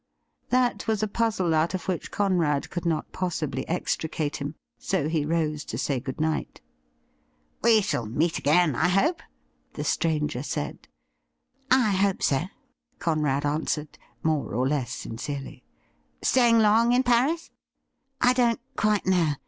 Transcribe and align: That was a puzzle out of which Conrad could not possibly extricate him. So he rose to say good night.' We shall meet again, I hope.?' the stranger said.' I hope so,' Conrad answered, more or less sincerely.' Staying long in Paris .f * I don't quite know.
That 0.49 0.87
was 0.87 1.03
a 1.03 1.07
puzzle 1.07 1.53
out 1.53 1.75
of 1.75 1.87
which 1.87 2.09
Conrad 2.09 2.71
could 2.71 2.87
not 2.87 3.11
possibly 3.11 3.67
extricate 3.67 4.37
him. 4.37 4.55
So 4.79 5.07
he 5.07 5.25
rose 5.27 5.63
to 5.65 5.77
say 5.77 5.99
good 5.99 6.19
night.' 6.19 6.59
We 7.63 7.81
shall 7.81 8.07
meet 8.07 8.39
again, 8.39 8.73
I 8.73 8.87
hope.?' 8.87 9.21
the 9.75 9.83
stranger 9.83 10.41
said.' 10.41 10.87
I 11.69 11.91
hope 11.91 12.23
so,' 12.23 12.45
Conrad 12.97 13.45
answered, 13.45 13.99
more 14.23 14.55
or 14.55 14.67
less 14.67 14.91
sincerely.' 14.91 15.63
Staying 16.23 16.57
long 16.57 16.93
in 16.93 17.03
Paris 17.03 17.51
.f 18.23 18.29
* 18.29 18.29
I 18.29 18.33
don't 18.33 18.59
quite 18.75 19.05
know. 19.05 19.33